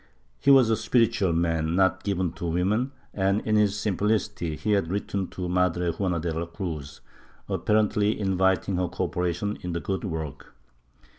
[0.39, 4.89] He was a spiritual man, not given to women and, in his simplicity, he had
[4.89, 7.01] written to Madre Juana de la Cruz,
[7.47, 10.55] apparently inviting her cooperation in the good work.